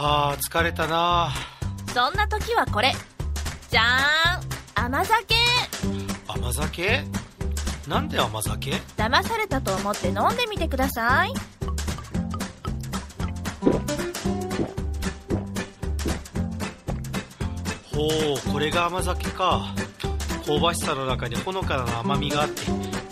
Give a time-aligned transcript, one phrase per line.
[0.00, 1.32] あー疲れたな。
[1.92, 2.92] そんな時はこれ。
[3.68, 4.84] じゃーん。
[4.86, 5.34] 甘酒。
[6.28, 7.04] 甘酒？
[7.88, 8.70] なんで甘酒？
[8.96, 11.32] 騙されたと思って飲んでみてください。
[17.92, 19.74] ほうこれが甘酒か。
[20.46, 22.62] 香ばしさの中にほのかな甘みがあって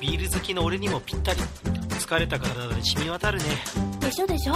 [0.01, 1.41] ビール好きの俺にもぴったり。
[1.99, 3.45] 疲れた体に染み渡るね。
[3.99, 4.55] でしょでしょ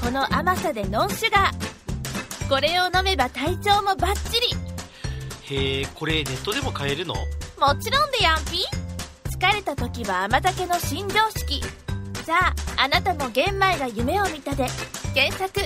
[0.00, 2.48] この甘さでノンシュガー。
[2.48, 5.56] これを飲めば体調もバッチリ。
[5.56, 7.14] へえこれネットでも買えるの？
[7.14, 7.22] も
[7.80, 8.64] ちろんでやんぴ
[9.28, 11.60] 疲れた時は甘酒の新常識。
[12.24, 14.66] じゃああなたも玄米が夢を見たで。
[15.14, 15.60] 検索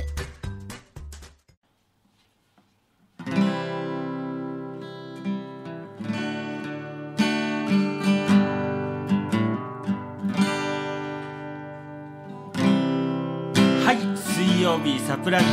[14.85, 15.47] 水曜日サプラジ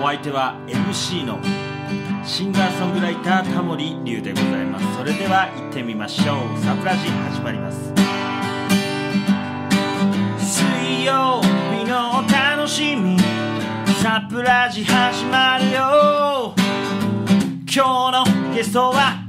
[0.00, 1.38] お相手は MC の
[2.24, 4.96] シンガーソングライタータモリリュウでございます。
[4.96, 6.58] それでは行ってみましょう。
[6.58, 7.92] サプラジ始まります。
[10.38, 11.42] 水曜
[11.76, 13.18] 日のお楽しみ。
[14.02, 16.54] サプラジ始まるよ。
[17.74, 19.21] 今日のゲストは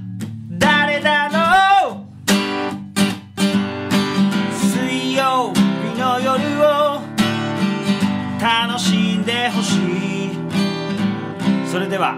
[11.73, 12.13] それでは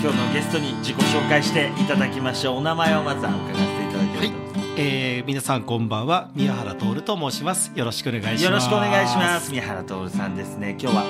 [0.00, 2.58] 今日のゲストに自己紹介していただきましょう。
[2.58, 7.72] お名前をまずは伺っていただければと思います、えー、皆さんこんばんは宮原徹と申します。
[7.74, 8.44] よろしくお願いします。
[8.44, 9.50] よろしくお願いします。
[9.50, 10.76] 宮原徹さんですね。
[10.80, 11.02] 今日は、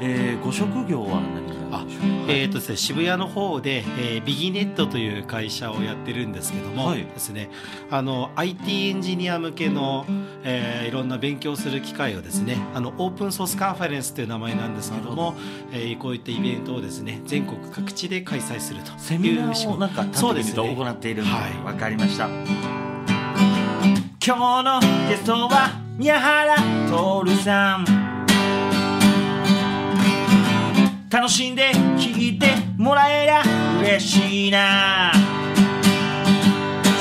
[0.00, 1.51] えーご職業は何？
[1.78, 7.04] なんでしょうえーとですね、渋谷の方で、えービギネットという会社をやってるんですけども、はい。
[7.04, 7.50] ですね、
[7.90, 10.06] あの IT エンジニア向けの、
[10.44, 15.34] えーいろんな勉強する機会をですねあのオープンソースカンファレンスという名前なんですけども
[15.72, 20.54] えーこういったイベントをですね全国各地で開催するというセミナーをなんかそう担当ですね。
[20.54, 22.28] と行っているのではいわかりました、
[24.24, 26.56] 今日のゲストは宮原
[27.26, 28.01] 徹さん
[31.12, 32.46] 楽しんで聞いて
[32.78, 33.42] もらえりゃ
[33.82, 35.12] 嬉しいな。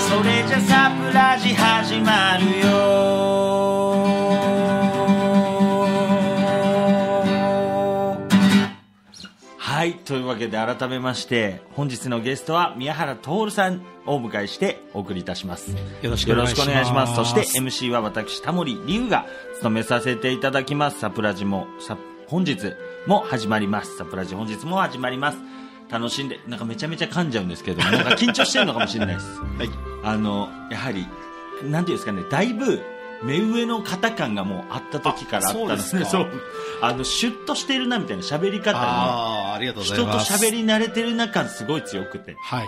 [0.10, 2.72] それじゃサプラジ始まるよ。
[9.58, 15.72] はいというわけで改めまして本日のゲストは宮原徹さんをお迎えしてお送りいたします。
[16.02, 16.68] よろしくお願いします。
[16.68, 17.16] くお願いします。
[17.16, 21.00] そして MC は私タモリリュウが務めさせていただきます。
[21.00, 22.74] サプラジもさ本日
[23.08, 23.98] も始まります。
[23.98, 25.38] サプラジ本日も始まります。
[25.90, 29.28] 楽しんでなんかめちゃめちゃ噛んじゃうんですけど なんか緊張してるのかもしれないです。
[29.58, 29.70] はい。
[30.04, 31.08] あのやはり
[31.64, 32.82] なんていうんですかねだいぶ
[33.24, 36.28] 目上の方感がもうあった時からあったんですねあそう。
[36.82, 42.36] あのシュッとしてるなみたいな喋り方にあーありがとうござい人とます喋り慣れてるな感すごい強くて。
[42.42, 42.68] はい。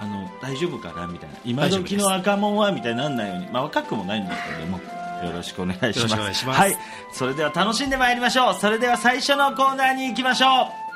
[0.00, 1.06] あの大丈夫かな？
[1.06, 1.36] みたいな。
[1.44, 2.72] 今時の赤門は？
[2.72, 4.80] みたいになんないように、まあ、若くもないんですけども
[5.24, 6.44] よろしくお願いします。
[6.44, 6.76] はい。
[7.12, 8.54] それでは楽しんでまいりましょう。
[8.54, 10.88] それでは最初のコーナーに行きましょう。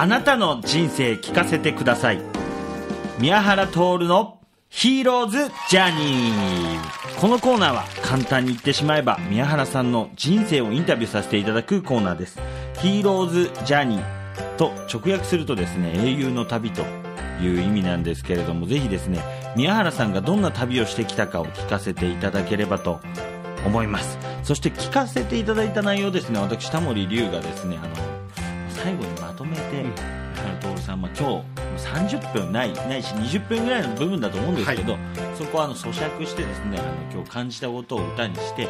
[0.00, 2.22] あなたの人生聞かせてください。
[3.18, 4.38] 宮原徹の
[4.68, 7.20] ヒーローズジャーニー。
[7.20, 12.38] このコーナーは簡単に言ってしまえば宮原さんの人生をインタビューさせていただくコーナーです。
[12.80, 16.84] ヒーローズジャーニーと直訳するとですね英雄の旅と
[17.40, 19.22] いう意味なんですけれどもぜひですね
[19.56, 23.00] 宮原さんがどんな旅をしてきたかを聞かせていただければと
[23.66, 24.18] 思います。
[24.44, 27.96] そして聞かせていただいた内容ですね私タモリ龍がですねあの
[28.70, 30.18] 最後にまとめて、うん。
[30.60, 34.96] 徹さん、まあ、今日30分ないないし20分ぐらいの部分だと思うんですけど、
[35.36, 38.68] そこはあの咀嚼してですねあの今日感じたことを歌にして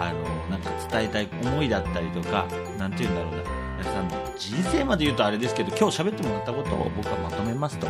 [0.00, 2.46] あのなんか伝えたい思いだったりとか
[2.78, 7.86] なんて言うんだろうな皆さんの人生まで言うとあれですけど今日喋ってもらったことを僕はまとめますと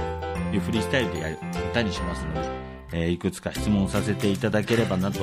[0.52, 1.38] いうフリースタイルでやる
[1.70, 2.48] 歌にしますので、
[2.92, 5.20] えーいくつか質問させていただければなと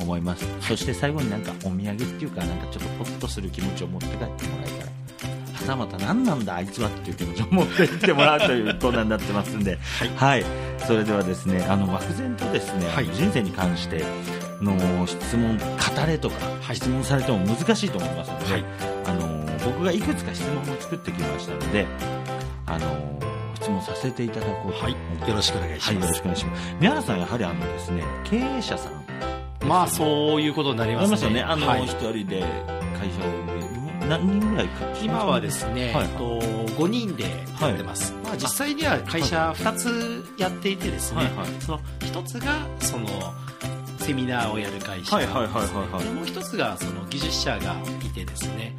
[0.00, 0.46] 思います。
[0.60, 4.92] そして最後になんかお土産っていうかなんかちょっとホッとする気持ちを持って帰ってもらえたら
[5.52, 9.78] はたまた何なんだあいつはっていう気持ちを持っていってもらうというコーナーになってますんで、
[10.16, 10.44] はい、
[10.86, 13.06] それではですね、あの漠然とですね、はい。
[13.06, 14.04] 人生に関して
[14.60, 15.64] の質問、語
[16.06, 16.36] れとか、
[16.74, 18.64] 質問されても難しいと思いますので、はい。
[19.06, 19.31] あの
[19.64, 21.86] 僕がいくつか質問を作ってきましたので、
[22.66, 23.18] あの
[23.54, 24.92] 質問させていただこうと思はい
[25.28, 26.74] よろしくお願いしはい、よますろしくお願いします。
[26.80, 29.02] 宮原さん、やはりあのですね、経営者さん
[29.66, 31.22] まあそういうことになりますね。
[31.22, 31.42] よね。
[31.42, 31.84] あの、はい。
[31.84, 32.44] 一人で
[32.98, 33.30] 会社を
[34.00, 36.04] 運営、何人ぐらいか今はですね、はい。
[36.04, 37.24] えっと5人で
[37.60, 41.46] やってます、まあ、実際には会社2つやっていてですね、はいはい。
[41.60, 43.06] その1つがその
[43.98, 45.16] セミナーをやる会社。
[45.18, 48.74] もう一つがその技術者がいてですね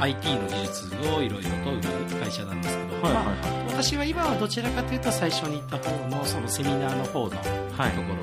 [0.00, 3.32] IT の技術をいろいろと売る会社なんですけど、はいはいま
[3.62, 7.42] あ私は今はどちらかというと最初に言った方のそのセミナーの方のとこ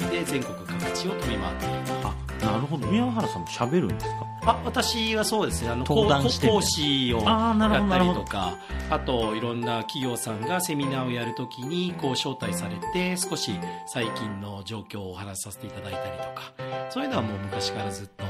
[0.02, 8.58] ろで全国各地を飛び回っているとあなるほど宮原さんも喋るんですかあ私はそうですねあの講講師をやったりとか
[8.90, 13.52] あといろんな企業さんがセミナーをやるときにこう招待されて少し
[13.86, 18.24] 最近の状況をお話しさせていただいたりとかそういうのはもう昔からずっと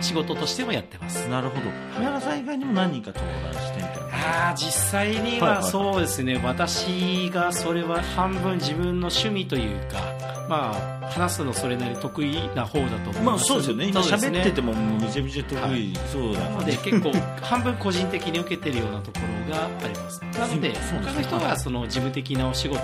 [0.00, 1.28] 仕事としてもやってます。
[1.28, 1.62] なるほど。
[1.98, 9.98] 宮原さん以外にも何人か登壇してみたいなあー実際にはいははいそうですね、私がそれは半分自分の趣味というか
[10.48, 10.72] ま
[11.02, 13.22] あ話すのそれなりに得意な方だと思います。
[13.22, 13.88] まあそうですよね。
[13.88, 15.92] 今喋っててもめちゃめちゃ得意、はい。
[16.12, 17.12] そうだなので結構
[17.42, 20.20] 半分個人的に受けてるようなところがあります。
[20.38, 22.82] なので他の人はその事務的なお仕事を、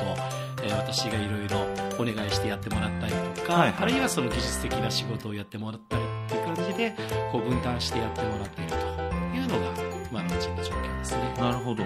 [0.62, 1.58] えー私がいろいろ
[1.98, 3.74] お願いしてやってもらったりとか、はいはい。
[3.80, 6.01] あるいはその技術的な仕事をやってもらったり
[6.74, 6.94] で
[7.30, 9.72] こう分担してやってもらっているというのが
[10.10, 11.34] 今のうちの状況ですね。
[11.38, 11.84] なるほど。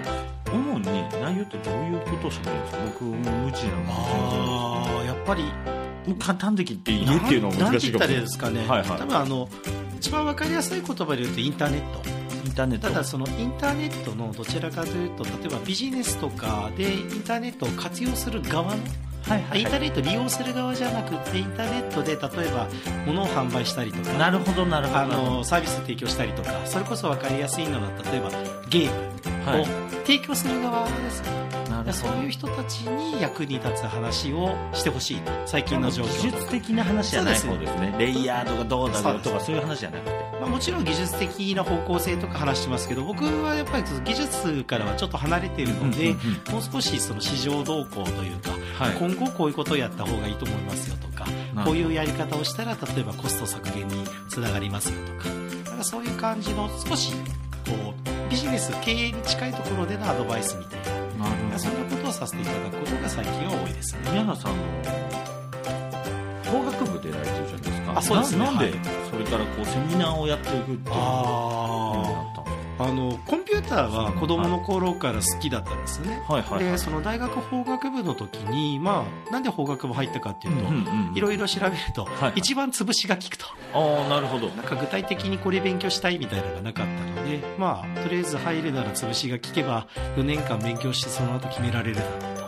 [0.51, 0.85] 主に
[1.21, 2.79] 内容ってどういうことを喋るんですか？
[2.85, 5.43] 僕無知なのああやっぱり
[6.19, 7.69] 簡単的って言えっていうのは難しいかも。
[7.69, 8.99] なんて言ったらいいですかね、はいはい。
[8.99, 9.49] 多分あの
[9.97, 12.09] 一番わかりやすい言葉で言うとインターネット。
[12.45, 12.87] インターネット。
[12.87, 18.83] ただそのインターネットのどちらかというと例えばビジネスとかでインターネットを活用する側の
[19.27, 22.67] はいはいインターネット利用する側じゃなくてインターネットで例えば
[23.05, 24.99] 物を販売したりとかなるほどなるほど。
[24.99, 28.29] あのサービス提供したりとかそれこそ分かりやすいのが例えば
[28.69, 29.65] ゲームをはい。
[30.05, 31.31] 提供する側ですよね、
[31.83, 35.31] なるそういう人たちに役に立つ話をしてほしいと。
[35.45, 37.95] 最近の状況技術的な話じゃないそう方ですね。
[37.97, 40.27] レイヤードがどうだろうとかそういう話じゃなくて。
[40.39, 46.13] まあ、もちろん技術的な方向性とか話してますけど僕はやっぱり技術からはちょっと離れているので、
[46.51, 48.95] もう少しその市場動向というか、はい。
[48.97, 51.25] 今後こういうことをやった方がいいと思いますよとか
[51.65, 55.29] こういうやり方をしたら例えばコスト削減につながりますよとか
[55.69, 57.13] なんかそういう感じの少し
[57.65, 60.86] こうビジネス経営に近いところでのアドバイスみたいな
[62.17, 63.99] させていただくことが最近は多いですね。
[64.11, 64.63] 宮原さんの
[66.51, 67.93] 法学部でやられてるじゃないですか？
[67.97, 68.39] あそうですね。
[68.45, 68.73] ななんではい。
[69.11, 72.16] それからこうセミナーをやっていくっていうあったんです
[72.79, 76.21] あのコンピューターは子供の頃から好きだったんですね。
[76.27, 76.71] かはいはいはい。
[76.71, 82.33] でその大学法学部の時に、まあ、なんで法学部入ったかっていうと、いろいろ調べると、はい。
[82.35, 83.45] 一番潰しが効くと。
[83.73, 84.49] ああなるほど。
[84.49, 92.47] なんか具体的にこれ勉強したいみたいなのがなかったので、まあ、とりあえず入るなら潰しが効けば4年間勉強してその後決められるだろうと。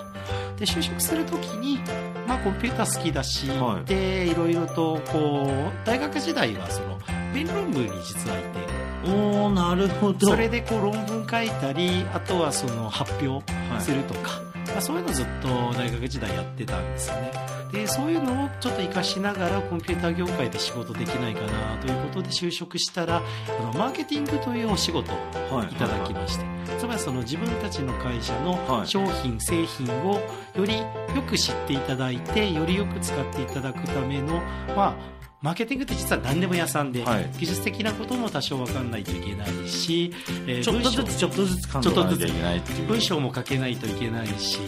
[0.59, 1.79] で就職する時に、
[2.27, 3.85] まあ、コンピューター好きだし、はい。
[3.85, 6.99] でいろいろとこう大学時代はその
[7.33, 8.58] 弁論部に実はいて
[9.07, 10.27] おおなるほど。
[10.27, 13.43] それでこう論文書いたりあとはその発表
[13.79, 15.47] するとか、まあ、そういうのずっと
[15.77, 17.31] 大学時代やってたんですよね。
[17.71, 25.15] でそういうのをちょっと活かしながらコンピューター業界で仕事できないかなということで就職したらあのマーケティングというお仕事を
[25.55, 25.67] はい。
[25.71, 26.45] いただきまして、
[26.79, 28.43] つまりその自分たちの会社はい。
[28.79, 30.15] の商品、製品を
[30.55, 30.85] よりよ
[31.27, 34.41] く知っていただいてよりよく使っていただくための
[34.75, 37.29] まあマーケティングって実は何でも屋さんで、はい。
[37.39, 40.13] 技術的なことも多少分かんないといけないし、
[40.47, 42.87] えーちょっとずつちょっとずつ考えなきゃいけないっていう。
[42.87, 44.59] 文章も書けないといけないし、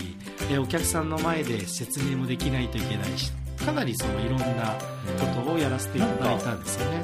[0.49, 3.31] えーお客さんの前で説明もできないといけないし
[3.65, 4.45] かなりそのいろんな
[5.35, 7.03] ことをやらせていただいたんですよね。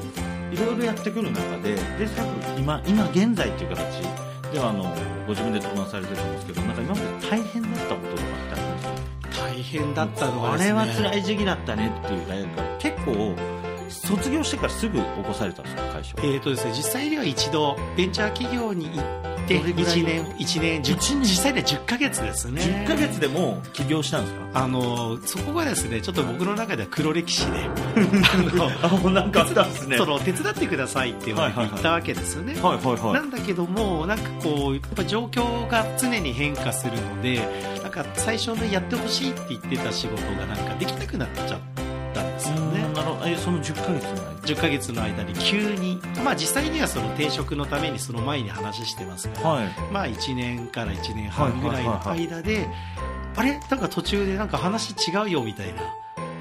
[0.50, 1.80] いろいろやってくる中でで
[2.16, 3.84] 多分今今現在っていう形
[4.50, 4.84] ではあの
[5.26, 8.22] ご自分で登壇されてると思うんですけどなんか今まで大変だったこと
[9.58, 13.34] 大変だったのはねこれは辛い時期だったねっていう大学が結構
[13.88, 21.22] 卒業してからすぐ起こされたんですか会社えーとですね、実際には一度ベンチャー企業に行ってどれぐらい1年1年10一年？
[21.22, 22.60] 実際には10ヶ月ですね。
[22.60, 24.60] 10ヶ月でもう起業したんですか？
[24.64, 27.64] あのそこがですねちょっと僕の中では黒歴史で
[28.82, 29.96] あもうなんかあったんですね。
[29.96, 33.22] その手伝ってくださいって言われったわけですよね、はいはいはない。
[33.22, 37.40] んだけどもなんかこうやっぱ状況が常に変化するので
[37.88, 41.60] なんか最初のやってほしいって言ってた仕事がなんかできなくなっちゃっ
[42.12, 42.84] たんですよね。
[42.84, 43.26] うんなるほど。
[43.26, 45.32] えその10ヶ月の間10ヶ月の間に。
[45.32, 45.98] 急に。
[46.22, 49.68] まあ実際にはその転職のためにその前に話してますから、はい。
[49.90, 52.68] まあ1年から1年半ぐらいの間で、
[53.36, 53.58] あれ？
[53.70, 55.80] なんか途中でなんか話違うよみたいな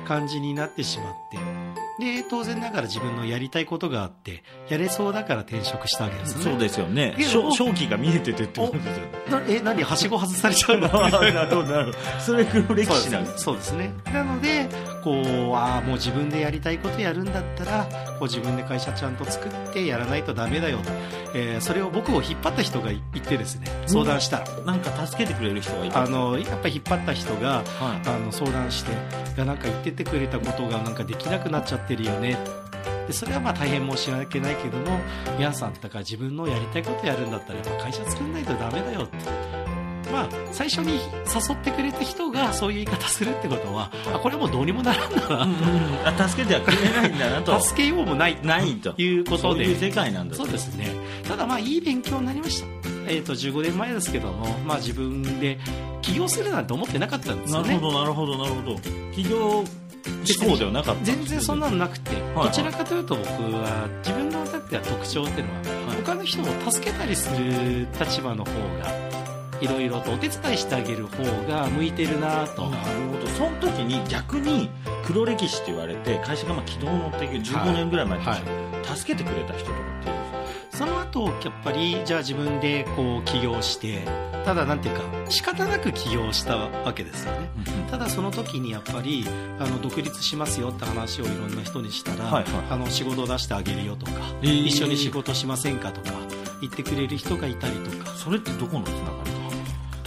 [0.06, 1.38] 感じになってしまって。
[2.00, 6.44] で、当然ながら自分のやりたいことがあって、やれそうだから転職したわけですね。
[6.44, 7.16] そうですよね。
[7.20, 9.01] 正正気が見えててってことですよね。
[9.30, 10.88] なえ、何はしご外されちゃうの？
[11.10, 11.98] なるほどなるほど。
[12.20, 13.92] それ黒歴史なんですそうですね。
[14.13, 14.68] なので、
[15.04, 20.89] こうああもう自分でやりたいことやるんだったらこう自分で会社ちゃんと作ってやらないとダメだよと、
[21.34, 26.01] えーそれを僕を引っ張った人がいてですね相談したら、なんか助けてくれる人がいた。
[26.04, 27.63] あのやっぱり引っ張った人がはい。
[28.10, 28.96] あの相談してい
[29.38, 32.38] やなんか言っててくれたことがなんかできなくなっちゃってるよね。
[33.08, 35.00] でそれはまあ大変申し訳ないけども
[35.38, 39.17] 皆さんだから自分のやりたいことやるんだったらやっぱ会社作んないとダメだよって。
[40.12, 46.08] まあ最初に誘ってくれた人がそういう言い方するってことはあこれはもうどうにもならんだな、うんうん。
[46.08, 47.60] あ助けてはくれないんだなと。
[47.60, 48.39] 助けようもない。
[48.41, 48.94] ないと。
[48.94, 49.65] ということで。
[49.65, 50.44] そういう世界なんだと。
[50.44, 50.89] そうですね。
[51.27, 52.67] ただまあいい勉強になりました。
[53.10, 55.58] えー、と15年前ですけども、まあ、自分で
[56.01, 57.70] 起業するなんて思ってなかったんですよね。
[57.70, 58.75] なるほどなるほどなるほど。
[59.12, 59.63] 企業
[60.23, 69.07] 志向ではなかった全然そんなのなくて、はいどちらかというと僕は自分のだっては特徴っていうのは、他の人を助けたりする立場の方が
[69.59, 73.27] いろいろとお手伝いしてあげる方が向いてるなと、なるほど。
[73.29, 74.69] その時に逆に
[75.05, 80.37] 黒歴史って言われて会社がまあ軌道に乗っていく15年ぐらい前ですよ、助けてくれた人とかっていうんです
[80.77, 84.05] その後やっぱりじゃあ自分でこう起業して
[84.46, 87.50] ただなんていうか仕方なく起業したわけですよね。
[87.89, 89.25] ただその時にやっぱり
[89.60, 92.53] あの独立しますよって話をいろんな人にしたら、はいはい。
[92.69, 94.12] あの仕事を出してあげるよとか、
[94.43, 94.65] えー。
[94.67, 96.15] 一緒に仕事しませんかとか
[96.62, 98.12] 言ってくれる人がいたりとか。
[98.12, 99.31] それってどこのつながり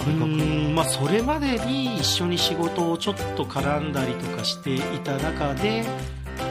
[0.00, 5.84] うーんまあ、それまでに一緒に仕事をちょっと絡んだりとかしていた中で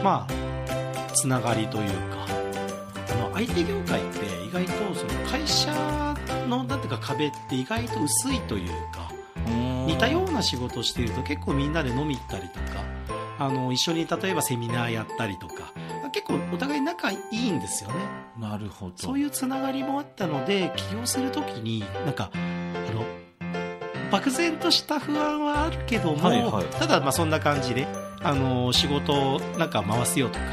[0.04, 2.19] まあつながりというか
[3.40, 5.72] IT 業界って意外とその会社
[6.46, 9.10] のなんていうか壁って意外と薄いというか
[9.86, 12.84] 似たような仕事をしていると結構みんなで飲み行ったりとか
[13.38, 15.72] あの一緒に例えばセミナーやったりとか
[16.12, 17.96] 結構お互い仲いいんですよね。
[18.38, 18.92] なるほど。
[18.96, 22.36] そういうつながりもあったので起業するときになんかあ
[22.92, 23.04] の
[24.10, 26.64] 漠然とした不安はあるけども、はいはい。
[26.78, 27.86] ただまあそんな感じで
[28.22, 30.44] あの仕事をなんか回すよとか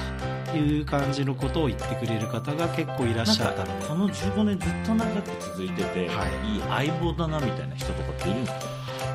[0.56, 3.86] いう感じのことを言ってくれる方が結構いらっしゃったので。
[3.86, 6.54] この15年ずっと長く続いてて、はい。
[6.54, 8.68] い、い相棒だなみたいな人とかっているんですか？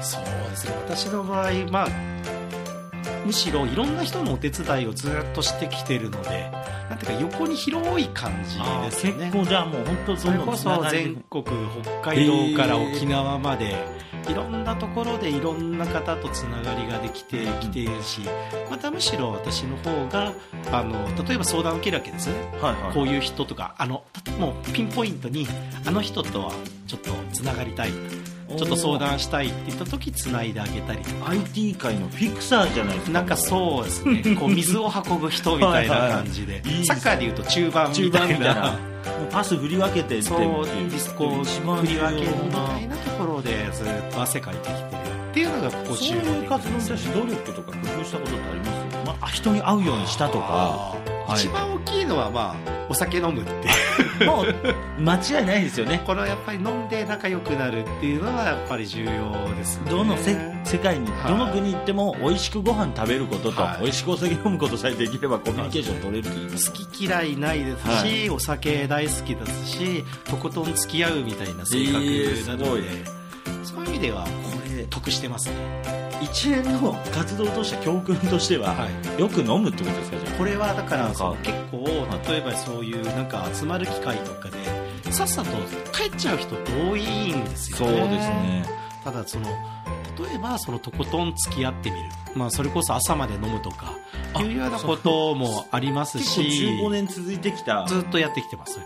[0.02, 0.74] そうですね。
[0.88, 1.88] 私の場合まあ
[3.24, 6.50] むしろいろんな人のお手伝いをずっとしてきてるので
[6.88, 9.26] なんていうか横に広い感じですね。
[9.26, 11.44] 結構じゃあもう本当それこそ全国
[12.02, 14.12] 北海道から沖縄まで。
[14.28, 18.20] いろんなところでいろんな方とつながりができてきているし
[18.70, 20.32] またむしろ私の方が
[20.70, 22.94] あの例えば相談を受けるわけですよねはいはい。
[22.94, 24.04] こういう人とかあの
[24.38, 25.46] もうピンポイントに
[25.84, 26.52] あの人とは
[26.86, 27.90] ちょっとつながりたい
[28.56, 31.30] ちょっと相談したいって言った時つないであげたりとか。
[31.30, 33.12] IT 界のフィクサーじゃないですか。
[33.12, 34.22] なんかそうですね。
[34.38, 36.54] こう水を運ぶ人みたいな感じで。
[36.54, 38.60] はいサッカーでいうと中盤中みたい盤みたいな。
[38.62, 38.78] なもう
[39.30, 42.96] パス振り分けてってそういうディスコ振り分けるみたいな。
[42.96, 44.86] ところでずっと汗かいてきてる
[45.30, 48.72] っていうのがここそう15いう活動に対して努力とか工夫したことってあります？
[49.06, 50.94] まあ、人に会うようにしたとか
[51.26, 51.40] はい。
[51.40, 53.52] 一番大きいのはまあお酒飲むって
[54.26, 56.02] もう間違いないですよね。
[56.06, 59.90] このやっぱり飲んで仲良くなるっていうのはやっぱり重要ですね。
[59.90, 61.32] どのせ世界にはい。
[61.32, 63.82] どの国行っても美味しくご飯食べることと、はい。
[63.82, 66.70] 美味しくお酒飲むことさえできればコミュニケーション取れるって言います。
[66.70, 72.82] 好き嫌いないですし、お酒大好きですしとことん付き合うみたいな性格なので、えーすごい
[73.64, 74.28] そういう意味ではこ
[74.76, 79.20] れ得してますね一連の活動とした教訓としては、はい。
[79.20, 81.24] よく飲むってことですかじゃこれはだから結
[81.70, 81.84] 構
[82.28, 85.50] 例えばそういうなんか集まる機会とかでさっさと
[85.92, 88.64] 帰っちゃう人多いんですよね。
[89.04, 89.46] ただその
[90.18, 92.02] 例えばそのとことん付き合ってみる、
[92.34, 93.94] まあ、それこそ朝まで飲むとか
[94.40, 96.50] いうようなこともあります結構し
[96.80, 97.84] 15年続いてきた。
[97.88, 98.78] ずっとやってきてます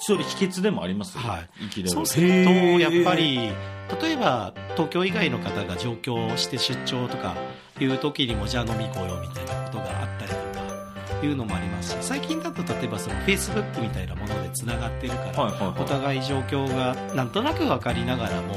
[0.00, 3.52] 一人秘訣でもありますはい生きれるそうするとやっぱり
[4.00, 7.36] 例えば東京以外の方が上京して出張とか
[7.78, 18.54] いう時にもじゃあ飲み行こうよみたいなことがあったりとかいうのもありますし最近だと例えばその Facebook みたいなものでつながってるから、はいはいはいお互い状況がなんとなく分かりながらも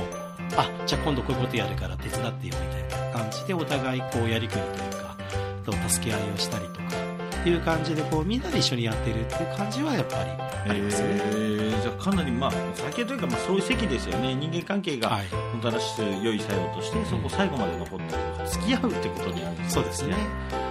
[0.55, 5.17] あじゃあ今度こういうことやるから手伝ってよみたいな感じでお互いこうやりくりというか
[5.65, 7.02] と助け合いをしたりとか
[7.49, 11.07] いう感じでこうみんなで一緒にやってるっていう感じはやっぱりありますね。
[11.09, 20.15] えーじゃあかなりまあ酒というかまあそういう席ですよね人間関係がはいもたらす良い作用としてそこ最後まで残ってる付き合うってことにあるんそうですね。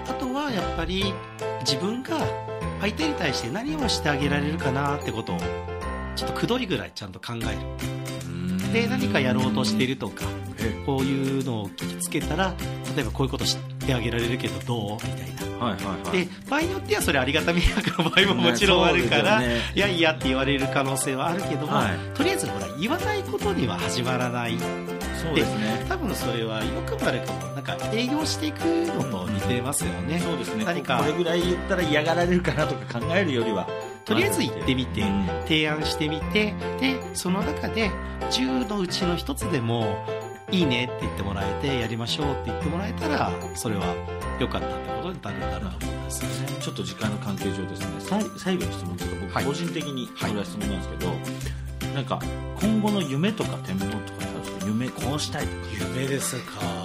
[0.08, 1.12] あとはやっぱり
[1.60, 2.16] 自分が
[2.80, 5.38] 相手に対して何をしてあげられるかなってことを
[6.16, 8.51] ちょっとくどいぐらいちゃんと考える。
[8.72, 10.24] で、何かやろうとしているとか、
[10.86, 12.54] こういうのを聞きつけたら、
[12.96, 14.92] 例えばこういうことしてあげられるけどどう？
[14.94, 15.64] みたいな。
[15.64, 16.24] はいはいはい。
[16.24, 19.60] で、場合によってはそれありがた迷惑の場合ももちろんあるから、ねね。
[19.74, 21.98] いやいやって言われる可能性はあるけども、はい。
[22.14, 24.58] とりあえずほら、言わないことには始まらない。
[24.58, 25.84] そうですね。
[25.88, 30.64] 多分それはよくも悪くもなんか営業していくのと似てますよね、そうですね。
[30.64, 33.68] 何かこれぐらい言ったら嫌がられるかなとか考えるよりは
[34.04, 35.26] とりあえず行ってみて、うん。
[35.44, 37.90] 提案してみてでその中で
[38.30, 40.04] 10のうちの1つでも
[40.50, 43.94] いいねって言ってもらえてやりましょうって言ってもらえたらそれは
[44.38, 46.22] 良かったってことに多分なると思うんです。
[46.22, 47.86] よねちょっと時間の関係上ですね
[48.36, 49.44] 最後の質問というか僕はい。
[49.44, 50.96] 個人的にこれは質問なんですけ
[51.86, 52.20] ど、なんか
[52.60, 54.22] 今後の夢とか展望とか
[54.66, 55.56] 夢こうしたいとか。
[55.96, 56.81] 夢ですか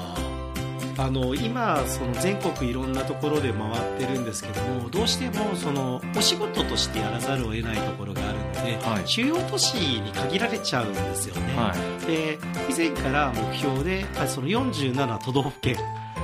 [0.97, 9.07] あの今その全国いろんなところで回ってるんですけどもどうしてもそのお仕事としてやらざるを得ないところがあるので、はい。
[9.07, 11.73] 主要都市に限られちゃうんですよね、は
[12.03, 12.05] い。
[12.07, 12.39] で
[12.69, 15.77] 以前から目標であその47都道府県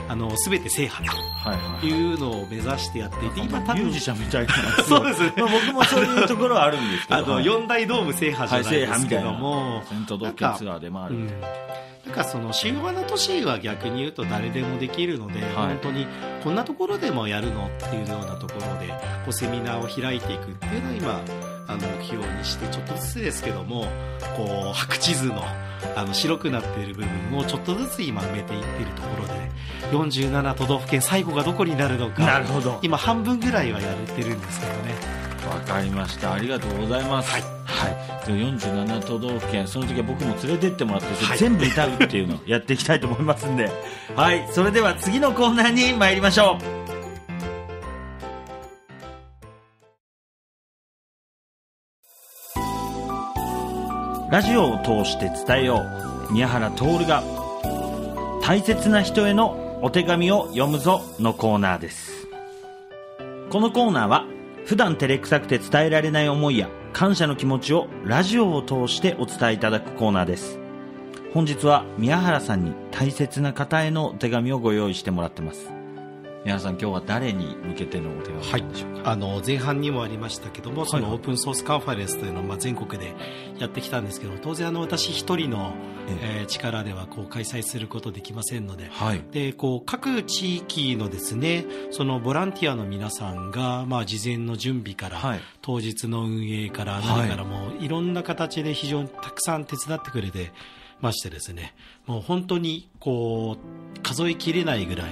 [0.09, 1.07] あの全て制覇
[1.81, 4.53] というのを目指してやっていて今多分ミュージシャンみたいな
[4.83, 5.21] そうです。
[5.23, 7.19] ねまあ僕もそういうところはあるんですけど。
[7.19, 11.29] あのはい4大ドーム制覇じゃないですけどはい全都道府県ツアーで回るうん、
[12.05, 16.05] なんかその主要な都市は逆に言うと誰でもできるので、本当に
[16.43, 18.89] こんなところでもやるのっていうようなところで
[19.23, 21.21] こうセミナーを開いていくっていうのを今
[21.67, 23.85] あの目標にしてちょっとずつですけども
[24.35, 25.43] こう白地図の
[25.95, 29.51] あの白くなっている部分をちょっとずつ今埋めていっているところで
[29.91, 32.79] 47都道府県最後がどこになるのかなるほど。
[32.81, 36.33] 今半分ぐらいはやれてるんですけどねわかりました。
[36.33, 37.31] ありがとうございます。
[37.31, 37.41] はい、
[38.27, 41.37] で47都道府県その時は僕も連れてってもらって、はい。
[41.37, 43.71] 全部歌うっていうのを やっていきたいと思いますんで。
[44.15, 44.47] はい。
[44.51, 46.83] それでは次のコーナーに参りましょう。
[54.31, 55.83] ラジオを通して伝えよ
[56.29, 56.33] う。
[56.33, 57.23] 宮原徹が
[58.41, 62.27] 大切な人へのお手紙を読むぞのコーナーです。
[63.51, 64.25] このコーナーは
[64.65, 70.59] 普段照れくさくて伝えられない思いや感謝の気持ちをラジオを通してお伝えいただくコーナーです。
[71.33, 75.82] 本日は宮原さんに大切な方へのお手紙をご用意してもらってます。
[76.43, 81.11] 宮原さん今日は誰に向けてのお手紙なんでしょうか、あの前半にもありましたけども、そはいはい。
[81.11, 83.13] のオープンソースカンファレンスというのをまあ全国で
[83.59, 85.73] やってきたんですけど当然あの私一人の、
[86.09, 86.39] え。
[86.39, 88.89] えー力ではこう開催することできませんので。
[88.91, 89.23] はい。
[89.31, 95.39] でこう各地域のですねそのボランティアの皆さんが、まあ、事前の準備から、はい。
[95.61, 97.27] 当日の運営からはい。
[97.27, 100.51] 何からも、い、ろんな形で非常にたくさん手伝ってくれて
[100.99, 101.73] ましてですね
[102.05, 103.57] もう本当にこ
[103.95, 105.09] う数えきれないぐらい、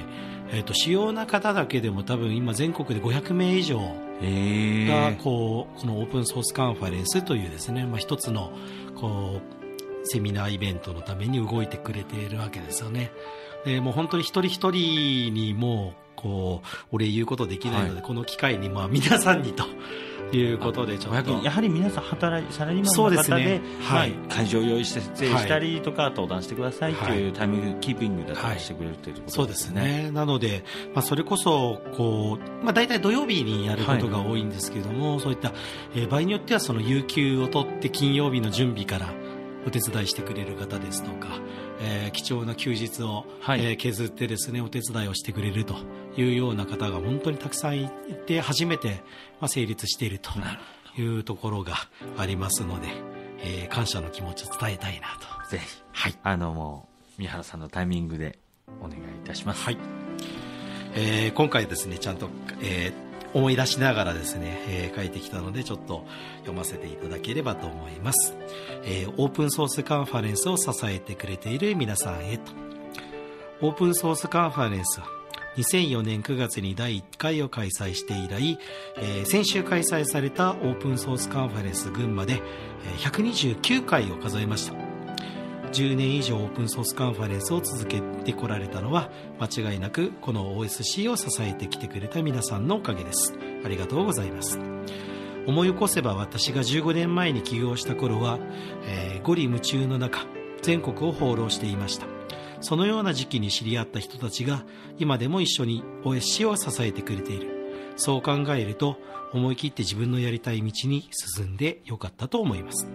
[0.51, 3.79] えー、と主要な方だけでも多分今全国で500名以上
[4.21, 8.51] えがこうこのオープンソースカンファレンスというですね、まあ、一つの
[8.95, 13.11] こうセミナーイベントのために動いてくれているわけですよね。
[13.65, 18.01] でもう本当に一人一人にもうこうお礼言うことできないので、はい。
[18.03, 19.65] この機会にまあ皆さんにと
[20.35, 21.31] いうことでちょっと。
[21.33, 23.61] 500やはり皆さん働いサラリーマンの方でですね。
[23.81, 24.11] はい。
[24.11, 30.11] まあ会場を用意して設営したりとか、登壇してくださいっていうタイムキーピングだったりしてくれるというところそうですね。
[30.11, 35.53] なので、まあ、それこそ、こう、まあ、大体土曜日にやることが多いんですけども、そういった、
[35.95, 39.13] えー場合によってはその有給を取って金曜日の準備から
[39.65, 41.27] お手伝いしてくれる方ですとか、
[41.81, 45.75] えー貴重な休日を、はいえー削ってですね、お手伝いをしてくれると
[46.15, 47.89] いうような方が本当にたくさんい
[48.27, 49.01] て、初めて、
[49.39, 50.31] まあ、成立していると
[50.99, 51.73] いうところが
[52.17, 52.87] ありますので、
[53.39, 55.07] えー感謝の気持ちを伝えたいな
[55.43, 55.49] と。
[55.49, 56.15] ぜひ、はい。
[56.23, 58.37] あのもう宮原さんのタイミングで
[58.81, 59.77] お願いいたしますはい。
[60.95, 62.29] えー今回ですね、ちゃんと、
[62.61, 66.05] えー思い出しながらですね、えー書いてきたので、ちょっと
[66.39, 68.35] 読ませていただければと思います。
[68.83, 72.51] えーオープンソースカンファレンスを支えてくれている皆さんへと。
[73.61, 75.07] オープンソースカンファレンスは、
[75.57, 78.57] 2004年9月に第1回を開催して以来、
[78.97, 82.41] えー先週開催されたオープンソースカンファレンス群馬で、
[82.99, 84.90] 129回を数えました。
[85.71, 93.33] 10年以上オープンソースカンファレンスを続けてこられたのは間違いなくこの OSC を支えてきてくれた皆さんのおかげです。
[93.63, 94.59] ありがとうございます。
[95.47, 98.37] 思い起こせば私が15年前に起業した頃は、
[98.85, 100.27] えー、五里夢中の中
[100.61, 102.05] 全国を放浪していました。
[102.59, 104.63] そのような時期に知り合った人たちが
[104.99, 107.93] 今でも一緒に OSC を支えてくれている。
[107.95, 108.97] そう考えると
[109.33, 112.87] 思い切って自分のやりたい道に進んでよかったと思います。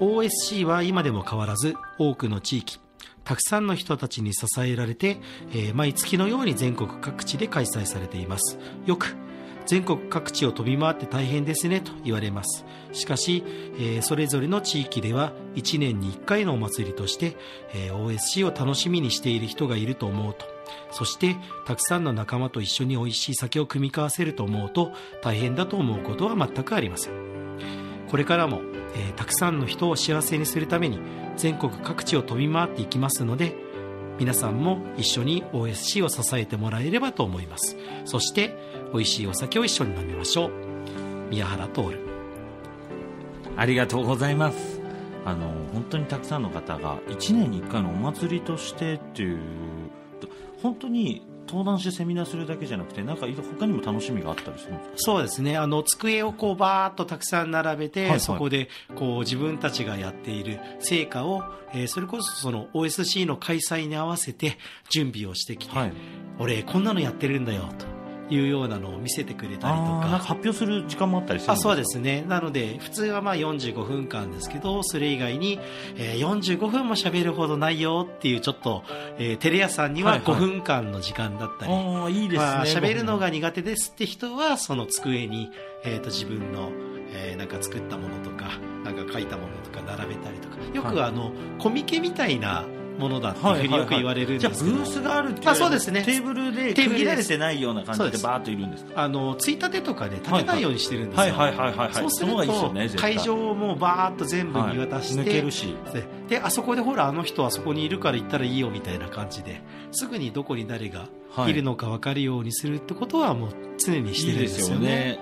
[0.00, 2.80] OSC は今でも変わらず多くの地域
[3.24, 5.18] たくさんの人たちに支えられて、
[5.52, 8.58] えー毎月のように全国各地で開催されています。
[8.86, 9.14] よく
[9.66, 12.64] 全国各地を飛び回って大変ですねと言われます。
[12.92, 13.44] しかし、
[13.78, 17.36] えーそれぞれの地域では1年に1回のお祭りとして、
[17.74, 20.46] えー OSC を楽しみにしている人がいると思うと。
[20.90, 21.36] そして
[21.66, 27.39] たくさんの仲間と一緒に美味しい酒を酌み交わせると思うと大変だと思うことは全くありません。
[28.10, 28.62] これからも、
[28.94, 30.98] えーたくさんの人を幸せにするために
[31.36, 33.54] 全国各地を飛び回っていきますので
[34.18, 37.76] 皆さんも一緒に OSC を支えてもらえればと思います。
[38.04, 38.54] そして
[38.92, 40.50] 美味しいお酒を一緒に飲みましょう。
[41.30, 41.98] 宮原徹。
[43.56, 44.80] ありがとうございます。
[45.24, 49.38] あの本当にたくさんの方が1年に1回のお祭りとしてっていう
[50.62, 54.96] 本当に登壇してセミナーするだけじゃなくてなんか他にも楽しみがあったりするんですか？
[54.98, 55.56] そうですね。
[55.56, 58.20] あの机をこうバーッとたくさん並べて、はいはい。
[58.20, 64.58] そこでこう自分たちがやっている成果を、えーそれこそその OSC の開催に合わせて
[64.90, 65.92] 準備をしてきて、はい。
[66.38, 67.86] 俺こんなのやってるんだよと
[68.30, 70.00] いうようなのを見せてくれたりとか。
[70.00, 72.24] か発表する時間もあったりするんあそうですね。
[72.26, 75.58] なので普通はまあ45分間ですけどそれ以外に、
[75.96, 78.82] えー45分も喋るほどないよっていうちょっと、
[79.18, 80.34] えーテレ屋さんにははいはい。
[80.36, 85.50] 5分間の時間だったり、ああいいですね、まあ喋るのが苦手ですって人はその机に、
[85.84, 86.70] えー、と自分の、
[87.12, 88.50] えーなんか作ったものとか
[88.84, 90.56] なんか書いたものとか並べたりとか。
[90.74, 91.08] よくはい。
[91.08, 92.64] あの、コミケみたいな
[93.00, 96.04] ものだっていうふうによく言われるんじゃあですけど、ブースがあるっていうあそうですね。
[96.04, 99.02] テーブルで区切られてないような感じでバーッといるんですか？
[99.02, 101.56] あのついたてとかで立てないようにしてるんですよ、はいはい。
[101.56, 105.28] はいはいはいそうすると会場をもうバーッと全部見渡して、はい。
[105.28, 111.08] 抜けるしでであそこでほらあの人はそこにいるから行ったらいいよみたいな感じですぐにどこに誰が
[111.46, 111.52] い。
[111.52, 115.18] るのか分かるようにするってことはもう常にしてるんですよね。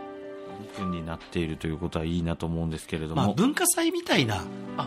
[0.60, 4.44] オープンになっているということはいいなと思うんですけれども、まあ、文化祭みたいな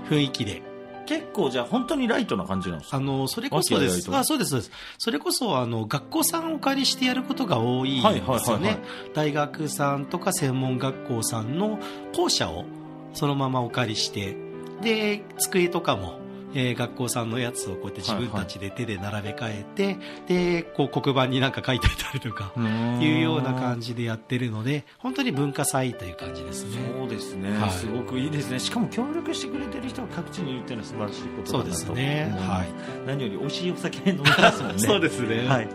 [0.10, 0.62] 雰囲気で
[1.06, 2.98] 結構じゃあ本当にライトな感じなんですか？
[2.98, 4.10] あのそれこそです。
[4.16, 4.72] あそうですそうです。
[4.98, 8.78] それこそあの学校さんをお借りしてやることが多いんはいですよね
[9.14, 11.80] 大学さんとか専門学校さんの
[12.16, 12.66] 校舎を
[13.14, 14.36] そのままお借りして
[14.82, 16.20] で机とかも、
[16.54, 22.54] えー学校さんのやつをこうやって自分たちで手で並べ替えて、でこう黒板になんか書いてたりとか
[23.02, 26.78] いうような感じでやってるので本当に文化祭という感じですね。
[26.98, 27.70] そうですね、はい。
[27.72, 28.60] すごくいいですね。
[28.60, 32.36] しかも協力してくれてる人が各地にいるっていうのは素晴らしいことだなとそうですね。
[32.40, 32.68] はい。
[33.08, 34.80] 何より美味しいお酒飲みますもんね。
[34.80, 35.48] そうですね。
[35.48, 35.68] はい。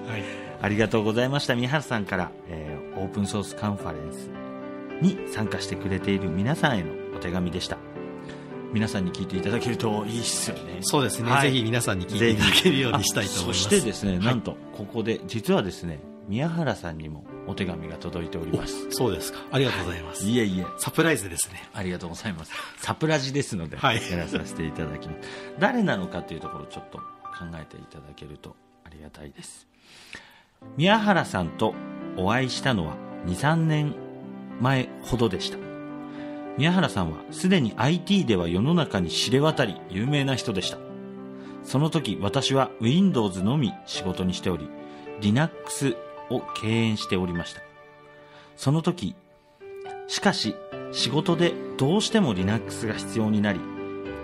[0.63, 1.55] ありがとうございました。
[1.55, 4.31] 宮原さんから、えーオープンソースカンファレンス
[5.03, 7.77] に参加してくれている皆さんへのお手紙でした
[8.73, 10.79] 皆さんに聞いていただけるといいですよね。
[10.83, 11.51] そうですね、はい。
[11.51, 13.67] ぜひ皆さんに聞いていただけるようにしたいと思います。
[13.67, 14.21] あそしてですね、はい。
[14.21, 18.91] なんとここで実はですね宮原さんにもお手紙が届いております。
[18.91, 19.39] そうですか。
[19.53, 20.39] ありがとうございます、い。
[20.39, 20.67] えいえ。
[20.79, 21.69] サプライズですね。
[21.73, 22.53] ありがとうございます。
[22.79, 24.11] サプラジですので、はい。
[24.11, 25.29] やらさせていただきます。
[25.59, 27.05] 誰なのかというところをちょっと考
[27.55, 29.67] えていただけるとありがたいです。
[30.77, 31.75] 宮原さんと
[32.17, 33.95] お会いしたのは23年
[34.61, 35.66] 前ほどでした
[36.57, 40.79] 宮原さんはすでに IT では世の中に知れ渡り有名な人でした。
[41.63, 44.69] その時私は Windows のみ仕事にしており
[45.21, 45.97] Linux
[46.31, 47.61] を敬遠しておりました。
[48.57, 49.15] その時
[50.07, 50.55] しかし
[50.93, 53.61] 仕事でどうしても Linux が必要になり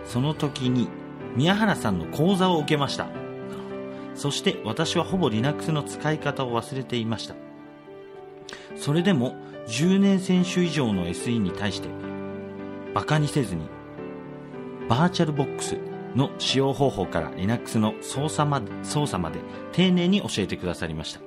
[0.06, 0.88] その時に
[1.36, 3.08] 宮原さんの講座を受けました。
[4.14, 7.34] そして私はほぼ Linux の使い方を忘れていました。
[8.76, 9.34] それでも
[9.68, 11.88] 10年選手以上の SE に対して
[12.94, 13.66] バカにせずに
[14.88, 15.78] バーチャルボックス
[16.14, 19.38] の使用方法から Linux の操作まで操作まで
[19.72, 21.20] 丁寧に教えてくださりました。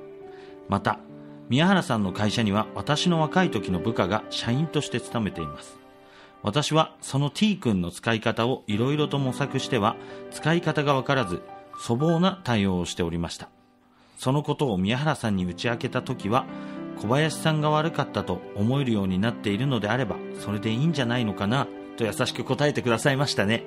[0.70, 1.00] また
[1.50, 5.78] 宮原さんの会社には私の若い時の部下が社員として勤めています。
[6.44, 9.96] 私はその T 君の使い方をいろいろと模索しては
[10.32, 13.50] 使い方がわからず粗暴な対応をしておりました。
[14.18, 16.46] そのことを宮原さんに打ち明けた時は
[17.02, 23.64] 小林さんが悪かったと思えるようになっているのであればそれでいいんじゃないのかなと優しく答えてくださいましたね。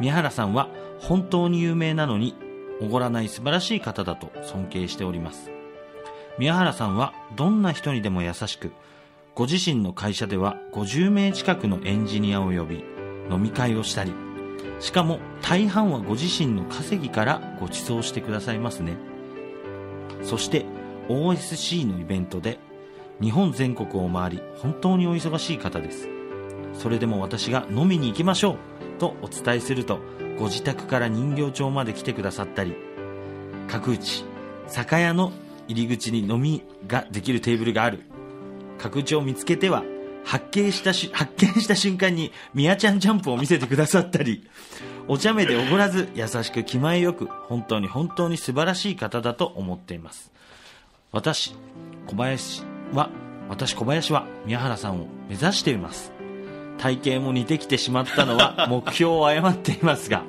[0.00, 0.68] 宮原さんは
[0.98, 2.34] 本当に有名なのに
[2.80, 5.50] おごらない素晴らしい方だと尊敬しております。
[6.38, 8.72] 宮原さんはどんな人にでも優しく
[9.34, 12.84] ご自身の会社では50名近くのエンジニアを呼び
[13.30, 14.12] 飲み会をしたり
[14.80, 18.96] しかも大半はご自身の稼ぎからご馳走してくださいますね。
[20.22, 20.64] そして
[21.10, 22.58] OSC のイベントで
[23.20, 26.08] 日本全国を回り本当にお忙しい方です。
[26.72, 28.56] それでも私が飲みに行きましょう
[29.00, 29.98] とお伝えすると
[30.38, 32.76] ご自宅から人形町まで来てくださったり
[33.68, 34.24] 角打ち
[34.68, 35.32] 酒屋の
[35.66, 38.02] 入り口に飲みができるテーブルがある。
[38.78, 39.82] 角打ちを見つけては
[40.24, 44.48] 発見したし発見した瞬間にミヤちゃんジャンプを見せてくださったり
[45.08, 50.30] お茶目でおごらず優しく気前よく本当に本当に素晴らしい方だと思っています。
[51.12, 51.54] 私
[52.06, 53.10] 小林は
[53.48, 56.12] 私小林は宮原さんを目指しています。
[56.78, 60.22] 体型も似てきてしまったのは 目標を誤っていますが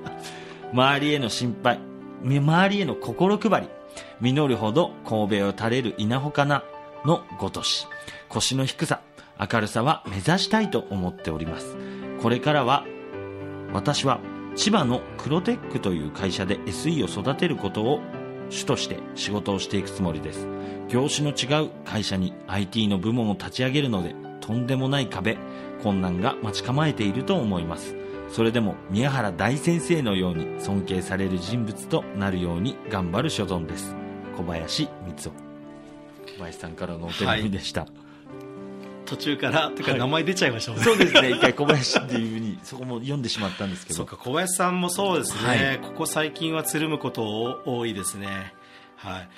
[0.73, 1.79] 周りへの心配
[2.25, 3.15] 周りへの心
[3.49, 3.69] 配り
[4.19, 6.63] 実るほど神戸を垂れる稲穂かな
[7.05, 7.87] のごとし
[8.27, 8.99] 腰の低さ
[9.39, 11.77] 明るさは目指したいと思っております。
[12.21, 12.85] これからは
[13.73, 14.19] 私は
[14.55, 18.01] 千葉のクロテックという会社で SE を育てることを
[18.51, 20.47] 主として仕事をしていくつもりです。
[20.89, 25.37] 業種の違う会社に IT の部門を立ち上げるのでとんでもない壁
[25.81, 27.95] 困難が待ち構えていると思います。
[28.29, 33.95] それでも宮原大先生のように尊敬される人物となるように頑張る所存です。
[34.37, 35.31] 小林光雄。
[36.37, 37.87] 小林さんからのお手紙でした、
[39.11, 39.99] 途中からとかはい。
[39.99, 41.31] 名前出ちゃいましたもんね、そうですね。
[41.31, 43.97] 一回小林っていうふうにそこも読んでしまったんですけど。
[43.97, 45.79] そうか小林さんもそうですね、はい。
[45.79, 48.53] ここ最近はつるむこと多いですね。
[48.95, 49.29] はい。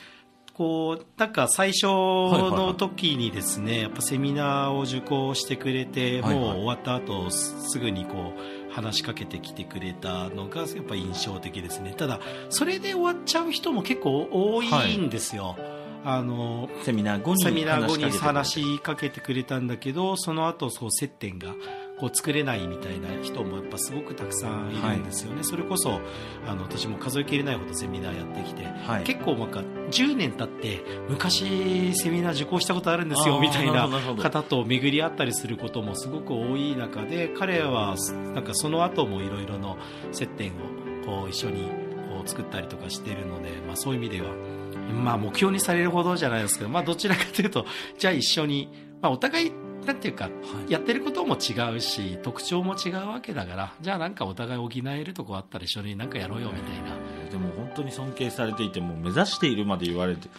[0.53, 6.39] こうなんか最初の時にですね、やっぱセミナーを受講してくれて、はいはい。
[6.39, 11.95] もう終わった後すすぐにこう話しかけてきてくれたのがやっぱ印象的ですね。
[11.97, 15.57] ただそれで終わっちゃう人も結構多いんですよ、
[16.05, 21.53] あのセミナー後にセミナー後に話話ししかけてくれたんだけどその後そう接点が
[21.99, 26.01] こう作れないみたいな人もやっぱすごくたくさんいるんですよね、それこそ
[26.45, 29.03] あの私も数えきれないほどセミナーやってきて、はい。
[29.03, 29.61] 結構なんか
[29.91, 33.87] 10年経って昔セミナー受講したことあるんですよみたいな
[34.17, 37.95] 方と巡り合ったりすることもすごく多い中で彼は
[38.33, 39.77] なんかその後もいろいろの
[40.11, 40.53] 接点を
[41.05, 41.69] こう一緒に
[42.09, 44.33] こう作ったりとかしているので、まあ、そういう意味では
[44.91, 47.65] まあ、目標にされるほどじゃないですけど、まあ、どちらかというと
[47.97, 48.69] じゃあ一緒に、
[49.01, 49.51] まあ、お互い
[49.85, 50.31] なんていうかは
[50.67, 50.71] い。
[50.71, 60.29] やってることも違うし特徴も違うわけだからじゃあなんかお互い補えるとこあったら一緒になんかやろうよみたいな、でも本当に尊敬されていてもう目指しているまで言われて。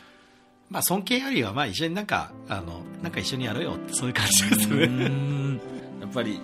[0.71, 4.87] まあ、尊敬よりはまあ一緒になんかあのなんか一緒にやろうよってそういう感じですね。
[4.87, 5.61] ん。
[6.01, 6.41] やっぱり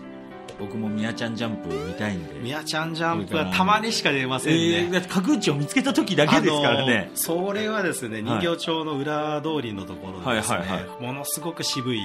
[0.61, 2.35] 僕もみやちゃんジャンプ見たいんで。
[2.35, 4.89] みやちゃんジャンプはたまにしか出ませんね。
[4.93, 7.11] えー角打ちを見つけた時だけですからね。
[7.15, 12.01] それはですね人形町の裏通りのところでですね、はいはいはものすごく渋い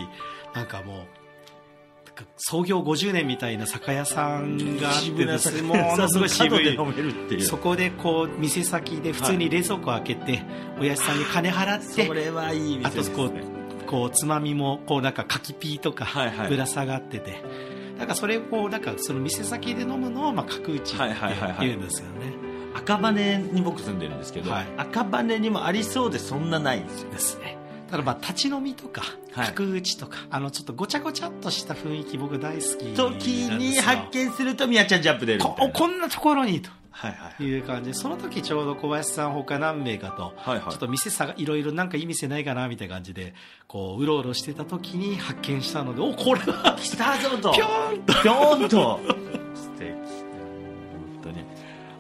[0.53, 0.99] なんかもう
[2.37, 6.49] 創業50年みたいな酒屋さんがあってですねものすごい渋い。
[6.49, 7.41] 角で飲めるっていう。
[7.41, 10.41] そこでこう店先で普通に冷蔵庫開けて、
[10.79, 13.15] おやじさんに金払ってそれはいいあ店ですね。
[13.15, 16.49] とこうこうつまみもこうなんか柿ピーとかはいはい。
[16.49, 17.41] ぶら下がってて、
[17.97, 21.67] だからそれをこうなんかその店先で飲むのをまあ角打ちってはいはいはいはい。
[21.67, 22.33] 言うんですよね。
[22.75, 24.67] 赤羽に僕住んでるんですけど、はい。
[24.77, 27.11] 赤羽にもありそうでそんなないんですよ。
[27.11, 27.57] ですね。
[27.89, 29.47] ただまあ立ち飲みとかはい。
[29.47, 33.27] 角打ちとか、あのちょっとごちゃごちゃっとした雰囲気僕大好き時
[33.57, 36.69] に発見するとみやちゃんジャンプ出るみこんなところにと。
[36.69, 37.59] はいはいい。
[37.59, 37.91] う感じ。
[37.91, 40.71] でその時ちょうど小林さん他何名かと、はいはい。
[40.71, 43.33] ちょっと店さがいろいろなんかいい店ないかなみたいな感じで
[43.67, 47.51] こううろうろしてた時に発見したのでおこれは来たぞと。
[47.53, 48.13] ぴょーんと。
[48.21, 48.99] ぴょーんと。
[49.55, 49.89] 素敵。
[49.91, 51.43] 本当に。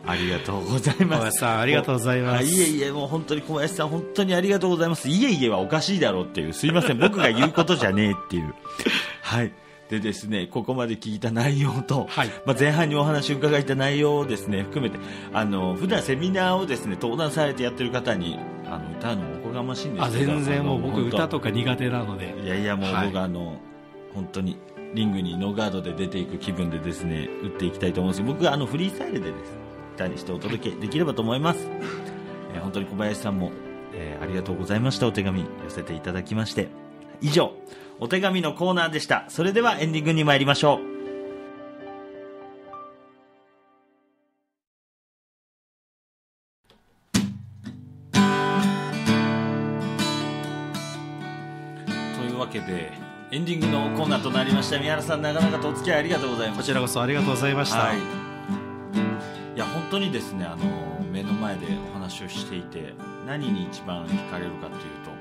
[0.07, 1.19] ありがとうござい小ます。
[1.21, 2.39] 林さんありがとうございます。
[2.39, 5.09] あいえいえもう本当に小林さん本当にありがとうございます。
[5.09, 6.99] いえいえはおかしいだろうっていうすいません。
[6.99, 8.53] 僕が言うことじゃねえっていう。
[9.21, 9.51] はい
[9.89, 12.29] でですねここまで聞いた内容と、はい。
[12.45, 14.97] まあ、前半にお話を伺いた内容をですね含めて
[15.31, 22.35] あの普段セミナーをですね登壇されてやってる方にあの歌うのもおこがましいんですあけど全然もう僕歌とか苦手なので。
[22.43, 23.07] いやいやもうはい。
[23.07, 23.59] 僕、あの
[24.13, 24.57] 本当に
[24.93, 28.21] リングにノーガードで出ていく気分でですね打っていきたいと思うんです。
[28.21, 29.53] けど僕はあのフリースタイルでです
[29.95, 31.67] 歌にしてお届けできればと思います、
[32.53, 33.51] えー本当に小林さんも、
[33.93, 35.07] えーありがとうございました。
[35.07, 36.69] お手紙寄せていただきまして。
[37.21, 37.53] 以上
[37.99, 39.23] お手紙のコーナーでした。
[39.29, 40.79] それではエンディングに参りましょう。
[52.17, 52.91] というわけで
[53.31, 54.77] エンディングのコーナーとなりました。
[54.77, 57.99] 宮原さん長々とお付き合いありがとうございまこすちらこそありがとうございました、はい、い
[59.57, 60.65] や本当にですねあの
[61.11, 62.93] 目の前でお話をしていて
[63.25, 65.14] 何に一番惹かれるかというと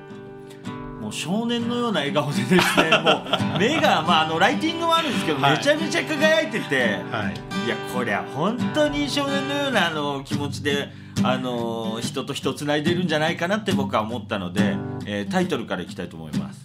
[1.05, 2.59] もう少年のような笑顔でですね
[2.97, 5.57] もう目が、まあ、あのライティングもあるんですけど、はい。
[5.57, 6.75] めちゃめちゃ輝いてて
[7.11, 7.67] はい。
[7.67, 10.89] いやこりゃ本当に少年のようなあの気持ちで
[11.23, 16.59] あの人と人をつないでるんじゃないかなって僕は思ったので、えータイトルからいきたいと思います。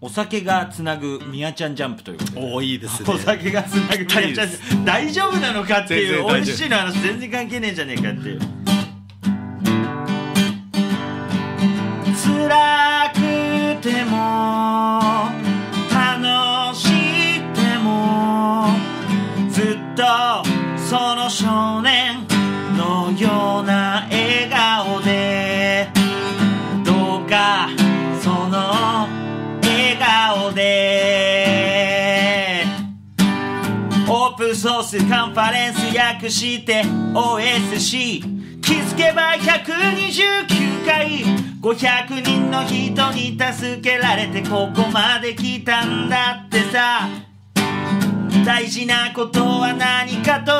[0.00, 2.40] お酒がつなぐみやちゃんジャンプということで。
[2.40, 6.36] おおいいですおね酒がつなぐみやちゃん大丈夫なのかっていう美全然大丈夫。
[6.36, 8.40] 味しいの話全然関係ねえじゃねえかっていう
[36.30, 41.24] して OSC 気づけば129回。
[41.60, 47.08] 500人の人に助けられてここまで来たんだってさ。
[48.46, 50.52] 大事なことは何かと。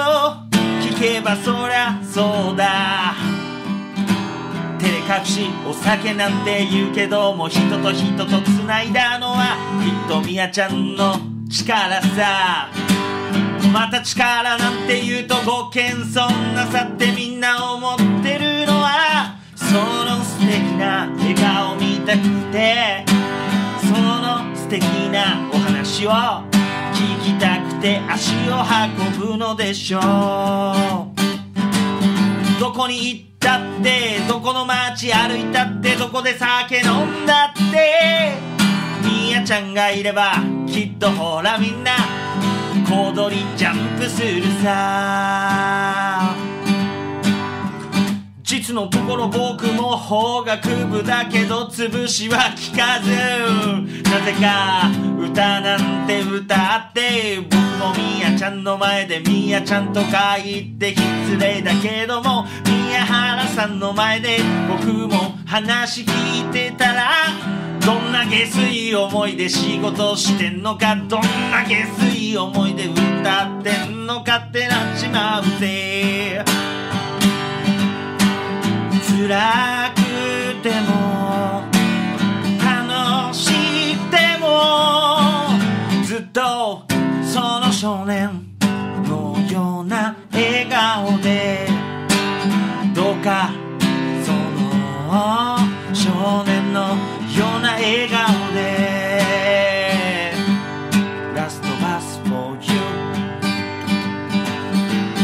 [0.83, 3.14] 聞けばそりゃそうだ。
[4.78, 11.16] 照れ隠しお酒なんて言うけども人と人と繋いだのはきっとみやちゃんの
[11.48, 12.89] 力さ。
[13.72, 23.04] また力なんて言うとご謙遜なさってみんな思ってるのはその素敵な笑顔見たくて
[23.80, 26.11] その素敵なお話を
[26.92, 28.56] 聞きたくて足を
[29.16, 31.20] 運ぶのでしょう。
[32.61, 38.33] どこに行ったってどこの街歩いたってどこで酒飲んだって
[39.02, 40.35] みやちゃんがいれば
[40.66, 41.92] きっとほらみんな
[42.90, 46.35] 小鳥ジャンプするさ。
[48.42, 53.12] 実のところ僕も法学部だけど潰しは聞かず。
[54.11, 54.90] なぜか
[55.24, 70.97] 歌なんて歌って僕もみやちゃんの前でみやちゃんとか言って失礼だけども宮原さんの前で僕も話聞いてたらどんな下水思いで仕事してんのか？
[70.97, 76.45] どんな下水思いで歌ってんのかってなっちまうぜ。
[79.29, 80.01] 辛く
[80.62, 81.62] ても
[82.64, 83.51] 楽し
[83.95, 84.47] くても
[86.05, 86.85] ずっと
[87.23, 88.47] その少年
[89.05, 91.69] のような笑顔で
[92.95, 93.51] どうか
[94.25, 95.59] その
[95.95, 96.97] 少年の
[97.38, 100.33] ような笑顔で。
[101.35, 102.71] ラストバス for you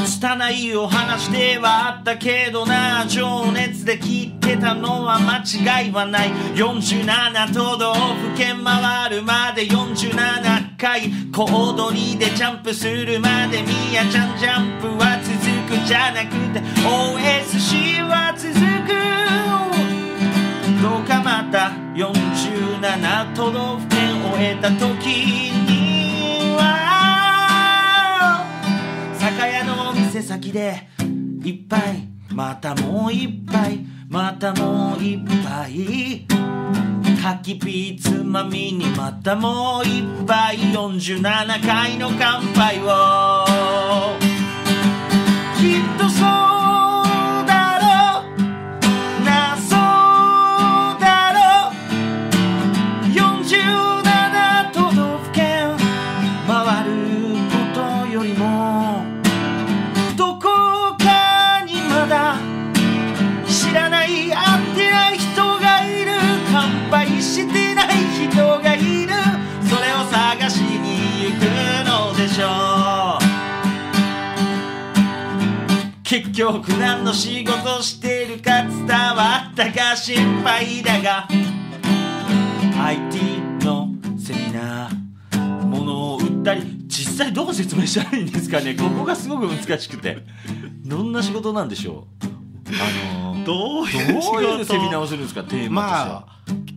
[0.06, 5.38] 拙いお話ではあったけどな情熱で聞いてたのは間
[5.82, 6.30] 違いはない。
[6.54, 11.10] 47都道府県回るまで47回。
[11.32, 15.34] 小躍りでジャンプするまでみやちゃんジャンプは続
[15.68, 18.54] くじゃなくて OSC は続
[18.86, 19.65] く。
[20.82, 25.06] どうかまた47都道府県を終えた時
[25.66, 28.44] には
[29.14, 30.88] 酒屋の店先で
[31.42, 36.26] いっぱいまたもう一杯またもう一杯
[37.22, 44.25] 柿ピーつまみにまたもう一杯47回の乾杯を。
[76.36, 81.26] 結局何の仕事してるか伝わったか心配だが
[82.78, 88.74] IT のセミナー物を売ったり実際どう説明したらいいんですかね？
[88.74, 90.18] ここがすごく難しくて。
[90.84, 92.26] どんな仕事なんでしょう？
[93.22, 95.42] あのどうどいうセミナーをするんですか？
[95.42, 96.36] テーマとしては、まあ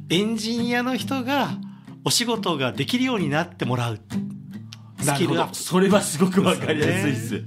[0.10, 1.50] エンジニアの人が
[2.06, 4.00] お仕事ができるようになってもらう。
[5.02, 7.43] スキルアそれはすごくわかりやすいです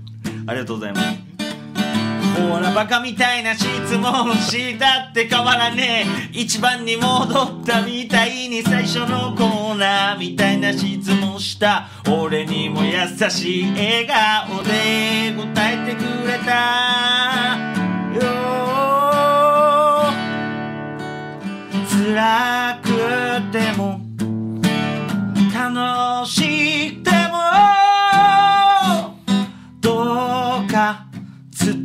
[0.46, 1.21] ありがとうございます
[2.34, 3.66] ほらバカみたいな質
[3.98, 6.38] 問したって変わらねえ。
[6.38, 11.88] 一番に戻ったみたいに最初のコーナーみたいな質問した。
[12.08, 12.92] 俺にも優
[13.30, 17.58] しい笑顔で答えてくれた。
[18.14, 18.52] よ
[21.88, 22.88] 辛く
[23.52, 24.00] ても
[25.54, 27.01] 楽しく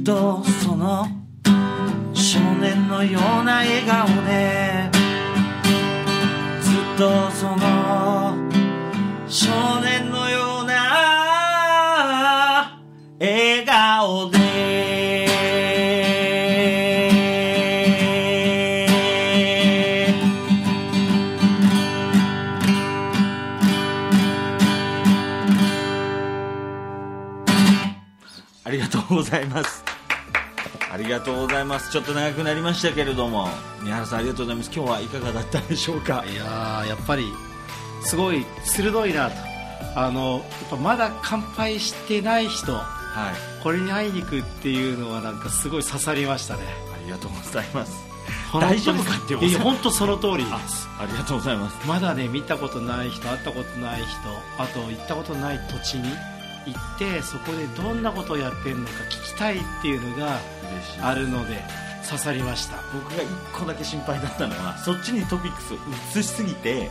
[0.07, 1.05] とその
[2.13, 4.89] 少年のような笑顔で
[6.61, 8.37] ずっとその
[9.27, 12.79] 少年のような
[13.19, 14.37] 笑顔で
[28.63, 29.86] ありがとうございます。
[30.97, 31.91] ありがとうございます。
[31.91, 33.47] ちょっと長くなりましたけれども、
[33.83, 34.71] 宮原さんありがとうございます。
[34.73, 36.25] 今日はいかがだったでしょうか？
[36.27, 37.31] いやーやっぱり
[38.01, 39.35] すごい鋭いなと
[39.95, 43.63] あのやっぱまだ乾杯してない人はい。
[43.63, 46.63] これに会いに行くっていうのはなんかすごい刺さりましたね
[46.95, 47.93] ありがとうございます。
[48.51, 51.87] 大丈夫かっていや本当その通りですありがとうございます。
[51.87, 54.09] まだね見たことない人会ったことない人
[54.57, 56.09] あと行ったことない土地に
[56.73, 60.39] 行ってそこでどんなことをやってるのか聞きたいっていうのが
[61.01, 61.63] あるので
[62.05, 62.77] 刺さりました。
[62.93, 65.77] 僕が1個だけ心配だったのはそっちにトピックスを
[66.17, 66.89] 移しすぎて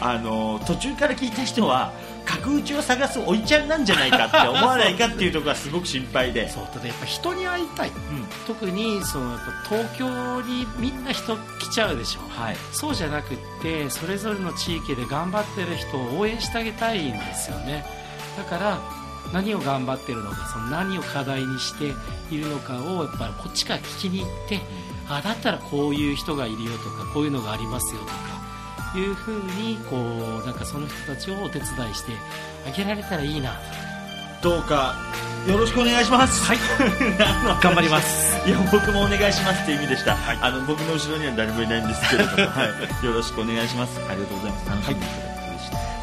[0.00, 1.92] あの途中から聞いた人は
[2.24, 6.48] 角打ちを探すおいちゃんなんじゃないかって思わないかっていうところがすごく心配で。
[6.48, 7.90] そうただやっぱ人に会いたい。
[7.90, 7.94] うん。
[8.46, 12.20] 特にそのやっぱ東京にみんな人来ちゃうでしょ。
[12.28, 12.56] はい。
[12.72, 17.84] そうじゃなくってそれぞれの地域で頑張ってる人を応援してあげたいんですよね。
[18.36, 21.94] だから何を頑張ってるのかその何を課題にして
[22.34, 24.60] いるのかをやっぱりこっちから聞きに行って
[25.08, 28.14] あだったらこういう人がいるよとかこういうのがありますよとか
[28.96, 29.96] いうふうにこ
[30.42, 32.12] うなんかその人たちをお手伝いして
[32.66, 33.58] あげられたらいいな
[34.40, 34.94] どうか
[35.48, 36.42] よろしくお願いします。
[36.42, 36.58] はい。
[37.62, 38.34] 頑張ります。
[38.48, 42.64] いや僕もお願いしますっていう意味でした、あの僕の後ろには誰もいないんですけれども、は
[43.02, 44.00] い、よろしくお願いします。
[44.08, 44.70] ありがとうございます。
[44.70, 45.24] 楽しんでいただいて。
[45.24, 45.33] 嬉しい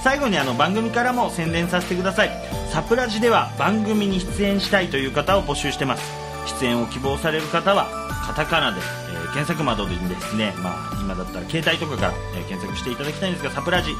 [0.03, 2.31] 最後にあの番組からも宣伝させてください。
[2.71, 6.03] サプラジでは番組に出演したいという方を募集してます。
[6.59, 7.87] 出演を希望される方は
[8.25, 13.91] カタカナで、えー検索窓でですね、まあ、今だったら携帯とかから、えー検索していただきたいんですがサプラジ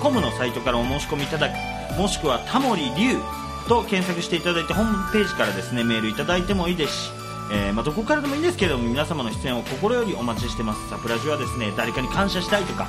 [0.00, 1.98] .com のサイトからお申し込みいただく。
[1.98, 3.22] もしくはタモリリュウ
[3.68, 7.10] と検索していただいてホームページからですねメールいただいてもいいですし、
[7.52, 10.88] えーまあ、どこからでもいいんですけれども皆様の出演を心よりお待ちしてます。
[10.88, 12.88] サプラジはですね誰かに感謝したいとか、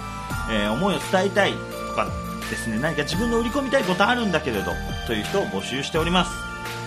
[0.52, 2.08] えー思いを伝えたいとか
[2.50, 4.74] ですね何か自分の売り込みたいことあるんだけれど
[5.08, 6.32] という人を募集しております。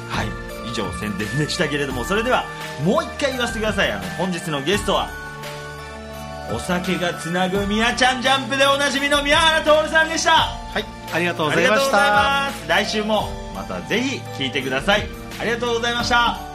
[0.09, 0.29] はい。
[0.71, 2.45] 以上宣伝でしたけれどもそれでは
[2.85, 3.93] もう一回言わせてください。
[3.93, 5.09] あの本日のゲストは
[6.53, 10.31] お酒がつなぐみやちゃんジャンプでおなじみの宮原徹さんでした。
[10.33, 10.85] はい。
[11.13, 12.51] ありがとうごあざいました。
[12.69, 15.07] 来週もまたぜひ聞いてください。
[15.41, 16.48] ありがとうございました